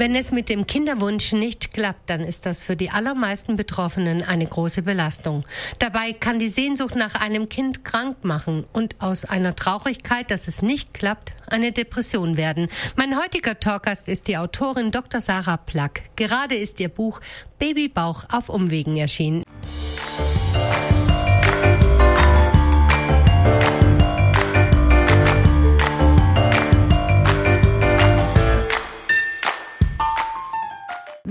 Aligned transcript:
Wenn 0.00 0.14
es 0.14 0.32
mit 0.32 0.48
dem 0.48 0.66
Kinderwunsch 0.66 1.34
nicht 1.34 1.74
klappt, 1.74 2.08
dann 2.08 2.22
ist 2.22 2.46
das 2.46 2.64
für 2.64 2.74
die 2.74 2.88
allermeisten 2.88 3.56
Betroffenen 3.56 4.22
eine 4.22 4.46
große 4.46 4.80
Belastung. 4.80 5.44
Dabei 5.78 6.14
kann 6.14 6.38
die 6.38 6.48
Sehnsucht 6.48 6.96
nach 6.96 7.16
einem 7.16 7.50
Kind 7.50 7.84
krank 7.84 8.24
machen 8.24 8.64
und 8.72 8.96
aus 9.02 9.26
einer 9.26 9.54
Traurigkeit, 9.54 10.30
dass 10.30 10.48
es 10.48 10.62
nicht 10.62 10.94
klappt, 10.94 11.34
eine 11.48 11.72
Depression 11.72 12.38
werden. 12.38 12.68
Mein 12.96 13.14
heutiger 13.20 13.60
Talkgast 13.60 14.08
ist 14.08 14.26
die 14.26 14.38
Autorin 14.38 14.90
Dr. 14.90 15.20
Sarah 15.20 15.58
Plack. 15.58 16.04
Gerade 16.16 16.54
ist 16.54 16.80
ihr 16.80 16.88
Buch 16.88 17.20
Babybauch 17.58 18.24
auf 18.32 18.48
Umwegen 18.48 18.96
erschienen. 18.96 19.44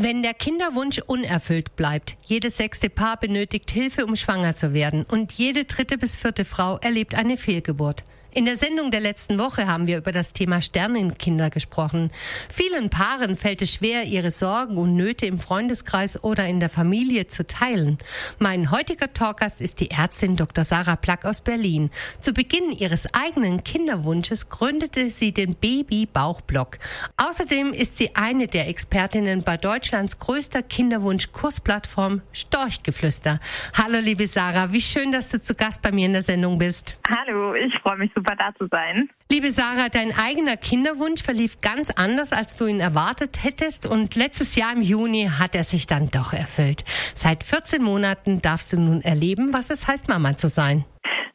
Wenn 0.10 0.24
der 0.24 0.34
Kinderwunsch 0.34 0.98
unerfüllt 1.06 1.76
bleibt, 1.76 2.18
jedes 2.26 2.58
sechste 2.58 2.90
Paar 2.90 3.20
benötigt 3.20 3.70
Hilfe, 3.70 4.08
um 4.08 4.16
schwanger 4.16 4.56
zu 4.56 4.74
werden 4.74 5.06
und 5.08 5.34
jede 5.34 5.66
dritte 5.66 6.00
bis 6.00 6.16
vierte 6.16 6.46
Frau 6.46 6.80
erlebt 6.80 7.14
eine 7.14 7.38
Fehlgeburt. 7.38 8.04
In 8.32 8.46
der 8.46 8.58
Sendung 8.58 8.92
der 8.92 9.00
letzten 9.00 9.40
Woche 9.40 9.66
haben 9.66 9.88
wir 9.88 9.98
über 9.98 10.12
das 10.12 10.34
Thema 10.34 10.62
Sternenkinder 10.62 11.50
gesprochen. 11.50 12.12
Vielen 12.48 12.92
Paaren 12.92 13.36
fällt 13.36 13.64
es 13.64 13.74
schwer, 13.74 14.04
ihre 14.04 14.30
Sorgen 14.30 14.78
und 14.78 14.96
Nöte 14.96 15.26
im 15.26 15.40
Freundeskreis 15.40 16.24
oder 16.24 16.48
in 16.48 16.60
der 16.60 16.70
Familie 16.70 17.26
zu 17.26 17.48
teilen. 17.48 17.98
Mein 18.38 18.70
heutiger 18.70 19.12
Talkgast 19.14 19.62
ist 19.62 19.80
die 19.80 19.90
Ärztin 19.90 20.36
Dr. 20.36 20.64
Sarah 20.64 20.96
Plack 20.96 21.26
aus 21.26 21.42
Berlin. 21.42 21.90
Zu 22.22 22.34
Beginn 22.34 22.72
ihres 22.72 23.12
eigenen 23.16 23.64
Kinderwunsches 23.64 24.48
gründete 24.50 25.10
sie 25.10 25.34
den 25.34 25.56
Baby-Bauchblock. 25.56 26.78
Außerdem 27.18 27.74
ist 27.74 27.98
sie 27.98 28.16
eine 28.16 28.46
der 28.46 28.68
Expertinnen 28.68 29.42
bei 29.42 29.58
Deutschlands 29.58 30.20
größter 30.20 30.62
Kinderwunsch-Kursplattform 30.62 32.22
Storchgeflüster. 32.32 33.40
Hallo 33.74 33.98
liebe 34.00 34.28
Sarah, 34.28 34.72
wie 34.72 34.82
schön, 34.82 35.12
dass 35.12 35.32
du 35.32 35.42
zu 35.42 35.56
Gast 35.56 35.82
bei 35.82 35.92
mir 35.92 36.06
in 36.06 36.14
der 36.14 36.22
Sendung 36.22 36.60
bist. 36.60 37.00
Hallo, 37.10 37.56
ich 37.56 37.74
freue 37.82 37.98
mich 37.98 38.12
super 38.20 38.36
da 38.36 38.54
zu 38.58 38.68
sein. 38.70 39.10
Liebe 39.32 39.52
Sarah, 39.52 39.90
dein 39.90 40.14
eigener 40.14 40.58
Kinderwunsch 40.58 41.24
verlief 41.24 41.62
ganz 41.62 41.90
anders, 41.90 42.34
als 42.34 42.56
du 42.56 42.66
ihn 42.66 42.80
erwartet 42.80 43.44
hättest. 43.44 43.86
Und 43.86 44.16
letztes 44.16 44.56
Jahr 44.56 44.74
im 44.74 44.82
Juni 44.82 45.30
hat 45.40 45.56
er 45.56 45.64
sich 45.64 45.88
dann 45.88 46.08
doch 46.08 46.34
erfüllt. 46.34 46.84
Seit 47.16 47.44
14 47.44 47.82
Monaten 47.82 48.42
darfst 48.42 48.74
du 48.74 48.80
nun 48.80 49.02
erleben, 49.02 49.54
was 49.54 49.70
es 49.70 49.88
heißt, 49.88 50.08
Mama 50.08 50.36
zu 50.36 50.50
sein. 50.50 50.86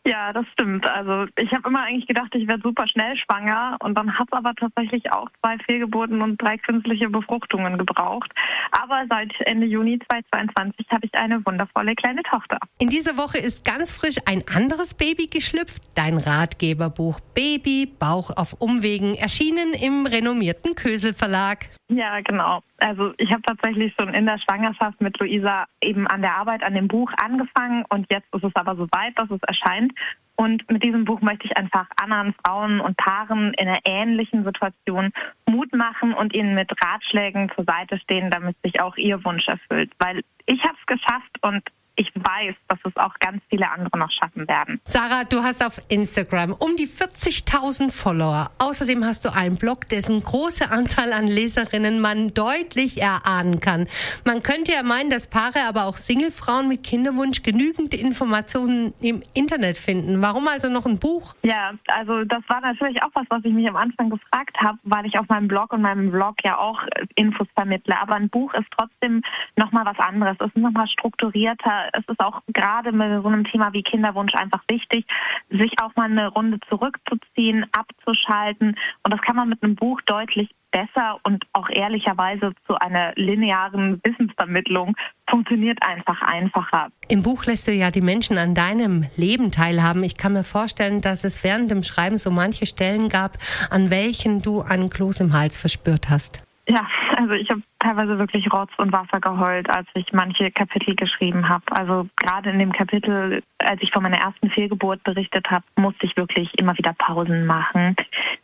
Ja, 0.06 0.34
das 0.34 0.46
stimmt. 0.52 0.88
Also 0.90 1.26
ich 1.36 1.50
habe 1.52 1.68
immer 1.68 1.82
eigentlich 1.82 2.06
gedacht, 2.06 2.34
ich 2.34 2.46
werde 2.46 2.62
super 2.62 2.86
schnell 2.86 3.16
schwanger 3.16 3.78
und 3.82 3.96
dann 3.96 4.18
hat 4.18 4.28
es 4.30 4.32
aber 4.32 4.54
tatsächlich 4.54 5.10
auch 5.12 5.30
zwei 5.40 5.56
Fehlgeburten 5.64 6.20
und 6.20 6.40
drei 6.40 6.58
künstliche 6.58 7.08
Befruchtungen 7.08 7.78
gebraucht. 7.78 8.30
Aber 8.72 9.04
seit 9.08 9.32
Ende 9.46 9.66
Juni 9.66 9.98
2022 10.10 10.86
habe 10.90 11.06
ich 11.06 11.14
eine 11.14 11.44
wundervolle 11.46 11.94
kleine 11.94 12.22
Tochter. 12.22 12.58
In 12.78 12.90
dieser 12.90 13.16
Woche 13.16 13.38
ist 13.38 13.64
ganz 13.64 13.92
frisch 13.92 14.16
ein 14.26 14.42
anderes 14.54 14.94
Baby 14.94 15.26
geschlüpft. 15.26 15.82
Dein 15.94 16.18
Ratgeberbuch 16.18 17.20
Baby 17.34 17.86
Bauch 17.86 18.30
auf 18.36 18.60
Umwegen 18.60 19.14
erschienen 19.14 19.72
im 19.72 20.04
renommierten 20.04 20.74
Kösel 20.74 21.14
Verlag. 21.14 21.70
Ja, 21.88 22.20
genau. 22.20 22.62
Also 22.84 23.14
ich 23.16 23.30
habe 23.32 23.40
tatsächlich 23.40 23.94
schon 23.98 24.12
in 24.12 24.26
der 24.26 24.38
Schwangerschaft 24.38 25.00
mit 25.00 25.18
Luisa 25.18 25.64
eben 25.80 26.06
an 26.06 26.20
der 26.20 26.36
Arbeit 26.36 26.62
an 26.62 26.74
dem 26.74 26.86
Buch 26.86 27.10
angefangen 27.16 27.86
und 27.88 28.06
jetzt 28.10 28.26
ist 28.34 28.44
es 28.44 28.54
aber 28.54 28.76
so 28.76 28.86
weit, 28.90 29.16
dass 29.18 29.30
es 29.30 29.40
erscheint. 29.44 29.94
Und 30.36 30.68
mit 30.70 30.82
diesem 30.82 31.06
Buch 31.06 31.22
möchte 31.22 31.46
ich 31.46 31.56
einfach 31.56 31.86
anderen 31.96 32.34
Frauen 32.44 32.80
und 32.80 32.98
Paaren 32.98 33.54
in 33.54 33.68
einer 33.68 33.80
ähnlichen 33.86 34.44
Situation 34.44 35.12
Mut 35.46 35.72
machen 35.72 36.12
und 36.12 36.34
ihnen 36.34 36.54
mit 36.54 36.70
Ratschlägen 36.84 37.50
zur 37.54 37.64
Seite 37.64 37.98
stehen, 38.00 38.30
damit 38.30 38.56
sich 38.62 38.78
auch 38.80 38.98
ihr 38.98 39.24
Wunsch 39.24 39.48
erfüllt. 39.48 39.90
Weil 39.98 40.22
ich 40.44 40.62
habe 40.62 40.76
es 40.78 40.86
geschafft 40.86 41.38
und 41.40 41.62
ich 41.96 42.10
weiß, 42.14 42.54
dass 42.68 42.78
es 42.84 42.96
auch 42.96 43.14
ganz 43.20 43.42
viele 43.48 43.70
andere 43.70 43.98
noch 43.98 44.10
schaffen 44.10 44.48
werden. 44.48 44.80
Sarah, 44.86 45.24
du 45.24 45.42
hast 45.42 45.64
auf 45.64 45.78
Instagram 45.88 46.52
um 46.52 46.76
die 46.76 46.88
40.000 46.88 47.92
Follower. 47.92 48.50
Außerdem 48.58 49.04
hast 49.04 49.24
du 49.24 49.32
einen 49.32 49.56
Blog, 49.56 49.88
dessen 49.88 50.22
große 50.22 50.70
Anzahl 50.70 51.12
an 51.12 51.26
Leserinnen 51.26 52.00
man 52.00 52.34
deutlich 52.34 53.00
erahnen 53.00 53.60
kann. 53.60 53.86
Man 54.24 54.42
könnte 54.42 54.72
ja 54.72 54.82
meinen, 54.82 55.10
dass 55.10 55.28
Paare, 55.28 55.60
aber 55.68 55.86
auch 55.86 55.96
Singlefrauen 55.96 56.68
mit 56.68 56.82
Kinderwunsch 56.82 57.42
genügend 57.42 57.94
Informationen 57.94 58.92
im 59.00 59.22
Internet 59.34 59.78
finden. 59.78 60.20
Warum 60.20 60.48
also 60.48 60.68
noch 60.68 60.86
ein 60.86 60.98
Buch? 60.98 61.34
Ja, 61.42 61.72
also 61.86 62.24
das 62.24 62.42
war 62.48 62.60
natürlich 62.60 63.02
auch 63.02 63.10
was, 63.14 63.26
was 63.28 63.44
ich 63.44 63.52
mich 63.52 63.68
am 63.68 63.76
Anfang 63.76 64.10
gefragt 64.10 64.56
habe, 64.60 64.78
weil 64.82 65.06
ich 65.06 65.18
auf 65.18 65.28
meinem 65.28 65.48
Blog 65.48 65.72
und 65.72 65.82
meinem 65.82 66.10
Blog 66.10 66.36
ja 66.42 66.58
auch 66.58 66.80
Infos 67.14 67.46
vermittle. 67.54 67.96
Aber 68.00 68.14
ein 68.14 68.28
Buch 68.28 68.52
ist 68.54 68.66
trotzdem 68.76 69.22
nochmal 69.56 69.84
was 69.84 69.98
anderes. 69.98 70.36
Es 70.40 70.46
ist 70.46 70.56
nochmal 70.56 70.88
strukturierter 70.88 71.83
es 71.92 72.08
ist 72.08 72.20
auch 72.20 72.40
gerade 72.52 72.92
mit 72.92 73.22
so 73.22 73.28
einem 73.28 73.44
Thema 73.44 73.72
wie 73.72 73.82
Kinderwunsch 73.82 74.34
einfach 74.34 74.62
wichtig, 74.68 75.06
sich 75.50 75.72
auch 75.82 75.94
mal 75.96 76.10
eine 76.10 76.28
Runde 76.28 76.58
zurückzuziehen, 76.68 77.66
abzuschalten. 77.72 78.76
Und 79.02 79.10
das 79.12 79.20
kann 79.22 79.36
man 79.36 79.48
mit 79.48 79.62
einem 79.62 79.74
Buch 79.74 80.00
deutlich 80.02 80.50
besser 80.70 81.20
und 81.22 81.44
auch 81.52 81.68
ehrlicherweise 81.70 82.52
zu 82.66 82.74
einer 82.74 83.12
linearen 83.14 84.00
Wissensvermittlung 84.02 84.96
funktioniert 85.30 85.78
einfach 85.82 86.20
einfacher. 86.22 86.88
Im 87.08 87.22
Buch 87.22 87.44
lässt 87.44 87.68
du 87.68 87.72
ja 87.72 87.92
die 87.92 88.00
Menschen 88.00 88.38
an 88.38 88.54
deinem 88.54 89.06
Leben 89.16 89.52
teilhaben. 89.52 90.02
Ich 90.02 90.16
kann 90.16 90.32
mir 90.32 90.42
vorstellen, 90.42 91.00
dass 91.00 91.22
es 91.22 91.44
während 91.44 91.70
dem 91.70 91.84
Schreiben 91.84 92.18
so 92.18 92.32
manche 92.32 92.66
Stellen 92.66 93.08
gab, 93.08 93.38
an 93.70 93.90
welchen 93.90 94.42
du 94.42 94.62
einen 94.62 94.90
Kloß 94.90 95.20
im 95.20 95.32
Hals 95.32 95.60
verspürt 95.60 96.10
hast. 96.10 96.43
Ja, 96.66 96.86
also 97.16 97.32
ich 97.34 97.50
habe 97.50 97.62
teilweise 97.78 98.18
wirklich 98.18 98.50
Rotz 98.50 98.70
und 98.78 98.90
Wasser 98.90 99.20
geheult, 99.20 99.68
als 99.74 99.86
ich 99.94 100.12
manche 100.12 100.50
Kapitel 100.50 100.94
geschrieben 100.94 101.48
habe. 101.48 101.64
Also 101.70 102.08
gerade 102.16 102.50
in 102.50 102.58
dem 102.58 102.72
Kapitel, 102.72 103.42
als 103.58 103.82
ich 103.82 103.92
von 103.92 104.02
meiner 104.02 104.18
ersten 104.18 104.48
Fehlgeburt 104.50 105.02
berichtet 105.04 105.50
habe, 105.50 105.64
musste 105.76 106.06
ich 106.06 106.16
wirklich 106.16 106.48
immer 106.58 106.76
wieder 106.78 106.94
Pausen 106.94 107.44
machen, 107.44 107.96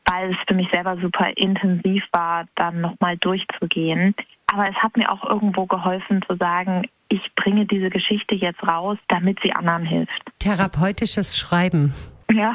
weil 0.05 0.33
es 0.33 0.37
für 0.47 0.55
mich 0.55 0.69
selber 0.71 0.99
super 1.01 1.29
intensiv 1.37 2.05
war, 2.13 2.47
dann 2.57 2.83
nochmal 2.83 3.17
durchzugehen. 3.17 4.15
Aber 4.53 4.69
es 4.69 4.77
hat 4.77 4.97
mir 4.97 5.11
auch 5.11 5.25
irgendwo 5.25 5.65
geholfen 5.65 6.23
zu 6.29 6.37
sagen, 6.37 6.87
ich 7.09 7.23
bringe 7.37 7.67
diese 7.67 7.89
Geschichte 7.89 8.35
jetzt 8.35 8.63
raus, 8.63 8.99
damit 9.09 9.39
sie 9.43 9.53
anderen 9.53 9.85
hilft. 9.85 10.23
Therapeutisches 10.41 11.39
Schreiben. 11.39 11.95
Ja, 12.33 12.55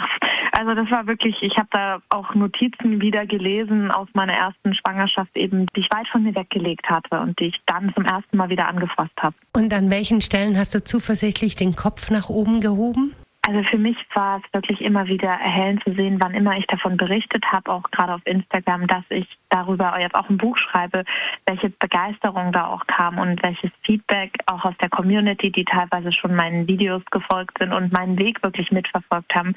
also 0.58 0.74
das 0.74 0.90
war 0.90 1.06
wirklich, 1.08 1.36
ich 1.42 1.58
habe 1.58 1.68
da 1.72 2.00
auch 2.10 2.34
Notizen 2.34 3.02
wieder 3.02 3.26
gelesen 3.26 3.92
aus 3.92 4.08
meiner 4.14 4.34
ersten 4.34 4.74
Schwangerschaft 4.74 5.36
eben, 5.36 5.66
die 5.76 5.82
ich 5.82 5.90
weit 5.92 6.08
von 6.08 6.24
mir 6.24 6.34
weggelegt 6.34 6.90
hatte 6.90 7.20
und 7.20 7.38
die 7.40 7.48
ich 7.48 7.62
dann 7.66 7.94
zum 7.94 8.06
ersten 8.06 8.38
Mal 8.38 8.50
wieder 8.50 8.68
angefasst 8.68 9.12
habe. 9.18 9.36
Und 9.54 9.74
an 9.74 9.90
welchen 9.90 10.22
Stellen 10.22 10.58
hast 10.58 10.74
du 10.74 10.84
zuversichtlich 10.84 11.56
den 11.56 11.76
Kopf 11.76 12.10
nach 12.10 12.30
oben 12.30 12.62
gehoben? 12.62 13.14
Also 13.48 13.62
für 13.70 13.78
mich 13.78 13.98
war 14.14 14.40
es 14.40 14.54
wirklich 14.54 14.82
immer 14.82 15.06
wieder 15.08 15.30
erhellend 15.30 15.84
zu 15.84 15.94
sehen, 15.94 16.18
wann 16.20 16.34
immer 16.34 16.58
ich 16.58 16.66
davon 16.68 16.98
berichtet 16.98 17.46
habe, 17.52 17.72
auch 17.72 17.84
gerade 17.92 18.14
auf 18.14 18.22
Instagram, 18.26 18.88
dass 18.88 19.04
ich 19.10 19.28
darüber 19.50 20.00
jetzt 20.00 20.16
auch 20.16 20.28
ein 20.30 20.38
Buch 20.38 20.58
schreibe, 20.58 21.04
welche 21.46 21.70
Begeisterung 21.70 22.52
da 22.52 22.68
auch 22.68 22.88
kam 22.88 23.20
und 23.20 23.42
welches 23.44 23.72
Feedback 23.84 24.32
auch 24.48 24.66
aus 24.66 24.74
der 24.82 24.90
Community, 24.90 25.52
die 25.52 25.64
teilweise 25.64 26.12
schon 26.12 26.36
meinen 26.36 26.68
Videos 26.68 27.04
gefolgt 27.12 27.58
sind 27.60 27.72
und 27.72 27.94
meinen 27.94 28.18
Weg 28.18 28.42
wirklich 28.42 28.72
mitverfolgt 28.72 29.34
haben. 29.36 29.54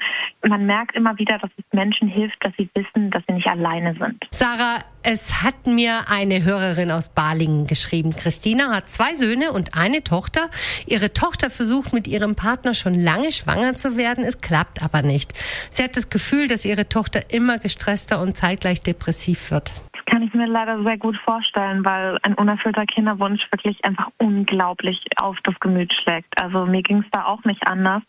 Man 0.47 0.67
merkt 0.67 0.95
immer 0.95 1.17
wieder, 1.17 1.39
dass 1.39 1.49
es 1.57 1.65
Menschen 1.71 2.07
hilft, 2.07 2.37
dass 2.45 2.53
sie 2.57 2.69
wissen, 2.75 3.09
dass 3.09 3.23
sie 3.27 3.33
nicht 3.33 3.47
alleine 3.47 3.95
sind. 3.95 4.23
Sarah, 4.31 4.83
es 5.11 5.41
hat 5.41 5.65
mir 5.65 6.07
eine 6.09 6.43
Hörerin 6.43 6.91
aus 6.91 7.09
Balingen 7.09 7.65
geschrieben. 7.65 8.15
Christina 8.15 8.69
hat 8.75 8.91
zwei 8.91 9.15
Söhne 9.15 9.53
und 9.53 9.73
eine 9.73 10.03
Tochter. 10.03 10.51
Ihre 10.85 11.13
Tochter 11.13 11.49
versucht 11.49 11.93
mit 11.93 12.07
ihrem 12.07 12.35
Partner 12.35 12.75
schon 12.75 12.93
lange 12.93 13.31
schwanger 13.31 13.75
zu 13.75 13.97
werden. 13.97 14.23
Es 14.23 14.39
klappt 14.39 14.83
aber 14.83 15.01
nicht. 15.01 15.33
Sie 15.71 15.83
hat 15.83 15.97
das 15.97 16.11
Gefühl, 16.11 16.47
dass 16.47 16.63
ihre 16.63 16.89
Tochter 16.89 17.33
immer 17.33 17.57
gestresster 17.57 18.21
und 18.21 18.37
zeitgleich 18.37 18.83
depressiv 18.83 19.49
wird 19.49 19.71
kann 20.09 20.23
ich 20.23 20.33
mir 20.33 20.47
leider 20.47 20.81
sehr 20.83 20.97
gut 20.97 21.17
vorstellen, 21.17 21.85
weil 21.85 22.17
ein 22.23 22.33
unerfüllter 22.33 22.85
Kinderwunsch 22.85 23.41
wirklich 23.51 23.83
einfach 23.85 24.09
unglaublich 24.17 24.99
auf 25.21 25.37
das 25.43 25.57
Gemüt 25.59 25.93
schlägt. 26.01 26.41
Also 26.41 26.65
mir 26.65 26.81
ging 26.81 26.99
es 26.99 27.11
da 27.11 27.25
auch 27.25 27.43
nicht 27.43 27.61
anders. 27.69 28.01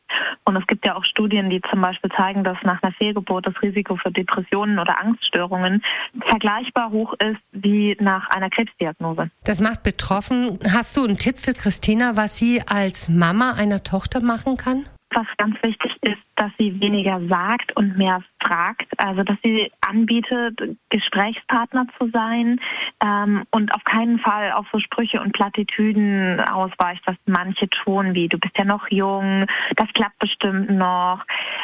Und 0.44 0.56
es 0.56 0.66
gibt 0.66 0.84
ja 0.84 0.96
auch 0.96 1.04
Studien, 1.04 1.50
die 1.50 1.60
zum 1.70 1.80
Beispiel 1.80 2.10
zeigen, 2.16 2.44
dass 2.44 2.56
nach 2.62 2.82
einer 2.82 2.92
Fehlgeburt 2.92 3.46
das 3.46 3.60
Risiko 3.62 3.96
für 3.96 4.10
Depressionen 4.10 4.78
oder 4.78 5.00
Angststörungen 5.00 5.82
vergleichbar 6.28 6.90
hoch 6.90 7.14
ist 7.14 7.40
wie 7.52 7.96
nach 8.00 8.28
einer 8.30 8.50
Krebsdiagnose. 8.50 9.30
Das 9.44 9.60
macht 9.60 9.82
betroffen. 9.82 10.58
Hast 10.64 10.96
du 10.96 11.04
einen 11.04 11.18
Tipp 11.18 11.38
für 11.38 11.54
Christina, 11.54 12.16
was 12.16 12.36
sie 12.36 12.62
als 12.66 13.08
Mama 13.08 13.52
einer 13.52 13.82
Tochter 13.82 14.22
machen 14.22 14.56
kann? 14.56 14.86
Was 15.12 15.26
ganz 15.38 15.56
wichtig 15.62 15.92
ist, 16.02 16.19
dass 16.40 16.50
sie 16.58 16.80
weniger 16.80 17.20
sagt 17.28 17.76
und 17.76 17.98
mehr 17.98 18.22
fragt. 18.42 18.88
Also 18.96 19.22
dass 19.22 19.36
sie 19.42 19.70
anbietet, 19.82 20.58
Gesprächspartner 20.88 21.86
zu 21.98 22.08
sein 22.10 22.58
ähm, 23.04 23.44
und 23.50 23.74
auf 23.74 23.84
keinen 23.84 24.18
Fall 24.20 24.52
auf 24.52 24.66
so 24.72 24.78
Sprüche 24.78 25.20
und 25.20 25.34
Plattitüden 25.34 26.40
ausweicht, 26.50 27.02
was 27.04 27.16
manche 27.26 27.68
tun, 27.84 28.14
wie 28.14 28.28
du 28.28 28.38
bist 28.38 28.56
ja 28.56 28.64
noch 28.64 28.90
jung, 28.90 29.46
das 29.76 29.88
klappt 29.92 30.18
bestimmt 30.18 30.70
noch, 30.70 31.22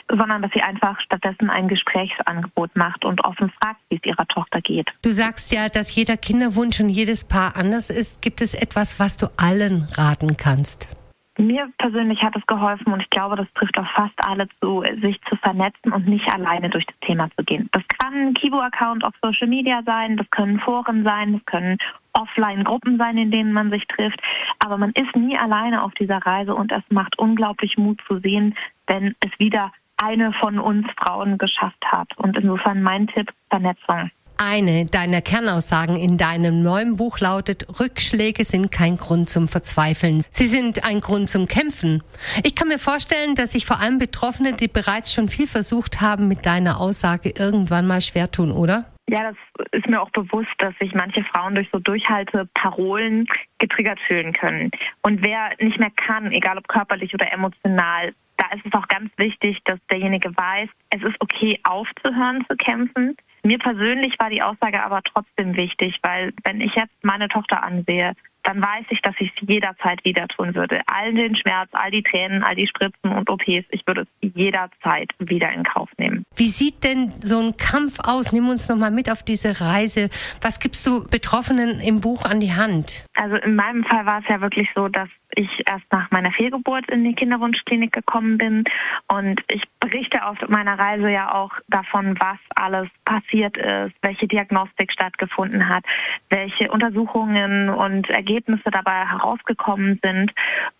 sondern 0.08 0.42
dass 0.42 0.52
sie 0.52 0.60
einfach 0.60 1.00
stattdessen 1.00 1.48
ein 1.48 1.68
Gesprächsangebot 1.68 2.76
macht 2.76 3.06
und 3.06 3.24
offen 3.24 3.50
fragt, 3.62 3.80
wie 3.88 3.96
es 3.96 4.04
ihrer 4.04 4.26
Tochter 4.26 4.60
geht. 4.60 4.90
Du 5.00 5.10
sagst 5.10 5.52
ja, 5.52 5.70
dass 5.70 5.94
jeder 5.94 6.18
Kinderwunsch 6.18 6.80
und 6.80 6.90
jedes 6.90 7.26
Paar 7.26 7.56
anders 7.56 7.88
ist. 7.88 8.20
Gibt 8.20 8.42
es 8.42 8.52
etwas, 8.52 9.00
was 9.00 9.16
du 9.16 9.28
allen 9.38 9.88
raten 9.96 10.36
kannst? 10.36 10.95
Mir 11.38 11.68
persönlich 11.76 12.22
hat 12.22 12.34
es 12.34 12.46
geholfen 12.46 12.92
und 12.92 13.00
ich 13.00 13.10
glaube, 13.10 13.36
das 13.36 13.46
trifft 13.54 13.76
auch 13.78 13.90
fast 13.94 14.14
alle 14.26 14.48
zu, 14.60 14.82
sich 15.02 15.20
zu 15.28 15.36
vernetzen 15.36 15.92
und 15.92 16.08
nicht 16.08 16.26
alleine 16.34 16.70
durch 16.70 16.86
das 16.86 16.98
Thema 17.00 17.28
zu 17.36 17.44
gehen. 17.44 17.68
Das 17.72 17.82
kann 17.98 18.14
ein 18.14 18.34
Kibo-Account 18.34 19.04
auf 19.04 19.14
Social 19.20 19.46
Media 19.46 19.82
sein, 19.84 20.16
das 20.16 20.30
können 20.30 20.58
Foren 20.60 21.04
sein, 21.04 21.34
das 21.34 21.44
können 21.44 21.76
Offline-Gruppen 22.14 22.96
sein, 22.96 23.18
in 23.18 23.30
denen 23.30 23.52
man 23.52 23.70
sich 23.70 23.86
trifft. 23.86 24.20
Aber 24.64 24.78
man 24.78 24.92
ist 24.92 25.14
nie 25.14 25.36
alleine 25.36 25.82
auf 25.82 25.92
dieser 25.94 26.18
Reise 26.18 26.54
und 26.54 26.72
es 26.72 26.82
macht 26.88 27.18
unglaublich 27.18 27.76
Mut 27.76 28.00
zu 28.06 28.18
sehen, 28.20 28.56
wenn 28.86 29.14
es 29.20 29.38
wieder 29.38 29.72
eine 29.98 30.32
von 30.32 30.58
uns 30.58 30.86
Frauen 30.98 31.36
geschafft 31.36 31.84
hat. 31.84 32.16
Und 32.16 32.36
insofern 32.36 32.82
mein 32.82 33.08
Tipp, 33.08 33.30
Vernetzung. 33.50 34.10
Eine 34.38 34.84
deiner 34.84 35.22
Kernaussagen 35.22 35.96
in 35.96 36.18
deinem 36.18 36.62
neuen 36.62 36.96
Buch 36.96 37.20
lautet, 37.20 37.66
Rückschläge 37.80 38.44
sind 38.44 38.70
kein 38.70 38.98
Grund 38.98 39.30
zum 39.30 39.48
Verzweifeln. 39.48 40.24
Sie 40.30 40.46
sind 40.46 40.84
ein 40.84 41.00
Grund 41.00 41.30
zum 41.30 41.48
Kämpfen. 41.48 42.02
Ich 42.42 42.54
kann 42.54 42.68
mir 42.68 42.78
vorstellen, 42.78 43.34
dass 43.34 43.52
sich 43.52 43.64
vor 43.64 43.80
allem 43.80 43.98
Betroffene, 43.98 44.52
die 44.52 44.68
bereits 44.68 45.12
schon 45.14 45.30
viel 45.30 45.46
versucht 45.46 46.02
haben, 46.02 46.28
mit 46.28 46.44
deiner 46.44 46.80
Aussage 46.80 47.30
irgendwann 47.30 47.86
mal 47.86 48.02
schwer 48.02 48.30
tun, 48.30 48.52
oder? 48.52 48.84
Ja, 49.08 49.22
das 49.22 49.68
ist 49.70 49.88
mir 49.88 50.02
auch 50.02 50.10
bewusst, 50.10 50.50
dass 50.58 50.76
sich 50.78 50.92
manche 50.92 51.22
Frauen 51.24 51.54
durch 51.54 51.68
so 51.72 51.78
Durchhalteparolen 51.78 53.26
getriggert 53.58 54.00
fühlen 54.00 54.32
können. 54.32 54.72
Und 55.02 55.24
wer 55.24 55.50
nicht 55.60 55.78
mehr 55.78 55.92
kann, 55.94 56.32
egal 56.32 56.58
ob 56.58 56.66
körperlich 56.66 57.14
oder 57.14 57.32
emotional, 57.32 58.14
da 58.36 58.48
ist 58.54 58.66
es 58.66 58.72
auch 58.74 58.88
ganz 58.88 59.10
wichtig, 59.16 59.60
dass 59.64 59.78
derjenige 59.90 60.36
weiß, 60.36 60.68
es 60.90 61.02
ist 61.02 61.16
okay 61.20 61.58
aufzuhören 61.62 62.44
zu 62.48 62.56
kämpfen. 62.56 63.16
Mir 63.44 63.58
persönlich 63.58 64.18
war 64.18 64.28
die 64.28 64.42
Aussage 64.42 64.82
aber 64.82 65.02
trotzdem 65.02 65.56
wichtig, 65.56 65.98
weil 66.02 66.32
wenn 66.42 66.60
ich 66.60 66.74
jetzt 66.74 66.92
meine 67.02 67.28
Tochter 67.28 67.62
ansehe, 67.62 68.14
dann 68.46 68.62
weiß 68.62 68.86
ich, 68.90 69.00
dass 69.02 69.14
ich 69.18 69.32
es 69.34 69.48
jederzeit 69.48 70.04
wieder 70.04 70.28
tun 70.28 70.54
würde. 70.54 70.80
All 70.86 71.12
den 71.12 71.36
Schmerz, 71.36 71.68
all 71.72 71.90
die 71.90 72.02
Tränen, 72.02 72.44
all 72.44 72.54
die 72.54 72.68
Spritzen 72.68 73.10
und 73.12 73.28
OPs, 73.28 73.66
ich 73.70 73.86
würde 73.86 74.02
es 74.02 74.32
jederzeit 74.34 75.10
wieder 75.18 75.52
in 75.52 75.64
Kauf 75.64 75.90
nehmen. 75.98 76.24
Wie 76.36 76.48
sieht 76.48 76.84
denn 76.84 77.10
so 77.22 77.40
ein 77.40 77.56
Kampf 77.56 77.98
aus? 78.06 78.32
Nimm 78.32 78.48
uns 78.48 78.68
noch 78.68 78.76
mal 78.76 78.90
mit 78.90 79.10
auf 79.10 79.24
diese 79.24 79.60
Reise. 79.60 80.08
Was 80.40 80.60
gibst 80.60 80.86
du 80.86 81.08
Betroffenen 81.08 81.80
im 81.80 82.00
Buch 82.00 82.24
an 82.24 82.40
die 82.40 82.52
Hand? 82.52 83.04
Also 83.14 83.36
in 83.36 83.56
meinem 83.56 83.84
Fall 83.84 84.06
war 84.06 84.20
es 84.20 84.28
ja 84.28 84.40
wirklich 84.40 84.68
so, 84.74 84.88
dass 84.88 85.08
ich 85.36 85.62
erst 85.68 85.84
nach 85.92 86.10
meiner 86.10 86.32
Fehlgeburt 86.32 86.88
in 86.90 87.04
die 87.04 87.14
Kinderwunschklinik 87.14 87.92
gekommen 87.92 88.38
bin 88.38 88.64
und 89.12 89.40
ich 89.48 89.62
berichte 89.78 90.24
auf 90.24 90.38
meiner 90.48 90.78
Reise 90.78 91.08
ja 91.08 91.32
auch 91.32 91.52
davon, 91.68 92.18
was 92.18 92.38
alles 92.54 92.88
passiert 93.04 93.56
ist, 93.56 93.94
welche 94.02 94.26
Diagnostik 94.26 94.90
stattgefunden 94.90 95.68
hat, 95.68 95.84
welche 96.30 96.70
Untersuchungen 96.70 97.68
und 97.68 98.08
Ergebnisse 98.10 98.70
dabei 98.70 99.06
herausgekommen 99.06 100.00
sind. 100.02 100.32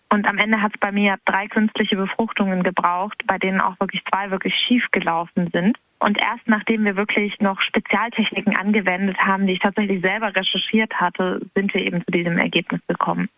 Und 0.09 0.25
am 0.25 0.37
Ende 0.37 0.61
hat 0.61 0.73
es 0.73 0.79
bei 0.79 0.91
mir 0.91 1.17
drei 1.25 1.47
künstliche 1.47 1.95
Befruchtungen 1.95 2.63
gebraucht, 2.63 3.21
bei 3.27 3.37
denen 3.37 3.61
auch 3.61 3.79
wirklich 3.79 4.03
zwei 4.09 4.31
wirklich 4.31 4.55
schief 4.67 4.85
gelaufen 4.91 5.49
sind. 5.53 5.77
Und 5.99 6.19
erst 6.19 6.47
nachdem 6.47 6.85
wir 6.85 6.95
wirklich 6.95 7.39
noch 7.39 7.59
Spezialtechniken 7.61 8.55
angewendet 8.55 9.17
haben, 9.17 9.47
die 9.47 9.53
ich 9.53 9.59
tatsächlich 9.59 10.01
selber 10.01 10.35
recherchiert 10.35 10.93
hatte, 10.93 11.41
sind 11.55 11.73
wir 11.73 11.81
eben 11.81 12.03
zu 12.05 12.11
diesem 12.11 12.37
Ergebnis 12.37 12.81
gekommen. 12.87 13.29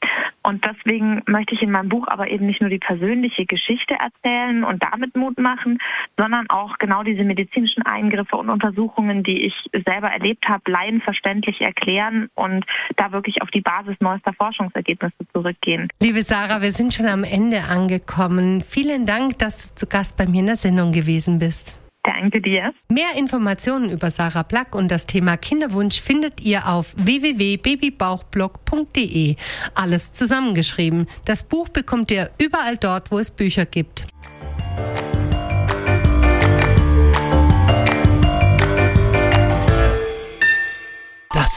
Und 0.44 0.66
deswegen 0.66 1.22
möchte 1.26 1.56
ich 1.56 1.62
in 1.62 1.72
meinem 1.72 1.90
Buch 1.90 2.08
aber 2.08 2.30
eben 2.30 2.46
nicht 2.46 2.62
nur 2.62 2.70
die 2.70 2.80
persönliche 2.80 3.46
Geschichte 3.46 3.96
erzählen 3.96 4.64
und 4.64 4.84
damit 4.84 5.16
Mut 5.16 5.38
machen, 5.38 5.80
sondern 6.18 6.50
auch 6.50 6.78
genau 6.80 7.04
diese 7.04 7.24
medizinischen 7.24 7.84
Eingriffe 7.84 8.36
und 8.36 8.50
Untersuchungen, 8.50 9.24
die 9.24 9.46
ich 9.46 9.54
selber 9.86 10.10
erlebt 10.10 10.48
habe, 10.48 10.70
laienverständlich 10.70 11.62
erklären 11.62 12.30
und 12.36 12.66
da 12.98 13.12
wirklich 13.12 13.42
auf 13.42 13.50
die 13.52 13.62
Basis 13.62 13.96
neuester 14.02 14.34
Forschungsergebnisse 14.34 15.28
zurückgehen. 15.34 15.88
Liebe 16.02 16.24
Sarah, 16.24 16.62
wir 16.62 16.72
sind 16.72 16.94
schon 16.94 17.08
am 17.08 17.24
Ende 17.24 17.64
angekommen. 17.64 18.62
Vielen 18.62 19.06
Dank, 19.06 19.40
dass 19.40 19.70
du 19.70 19.76
zu 19.76 19.88
Gast 19.88 20.18
bei 20.18 20.26
mir 20.26 20.42
in 20.42 20.48
der 20.48 20.58
Sendung 20.58 20.92
gewesen 20.92 21.40
bist. 21.40 21.79
Danke 22.04 22.42
dir. 22.42 22.74
Mehr 22.88 23.18
Informationen 23.18 23.90
über 23.90 24.10
Sarah 24.10 24.44
Plack 24.44 24.74
und 24.74 24.90
das 24.90 25.06
Thema 25.06 25.36
Kinderwunsch 25.36 26.00
findet 26.00 26.40
ihr 26.42 26.66
auf 26.68 26.94
www.babybauchblog.de. 26.96 29.36
Alles 29.76 30.14
zusammengeschrieben. 30.14 31.08
Das 31.26 31.44
Buch 31.44 31.68
bekommt 31.70 32.10
ihr 32.12 32.32
überall 32.38 32.78
dort, 32.78 33.12
wo 33.12 33.20
es 33.20 33.32
Bücher 33.32 33.66
gibt. 33.66 34.06